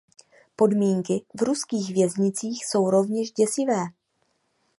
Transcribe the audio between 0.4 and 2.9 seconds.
Podmínky v ruských věznicích jsou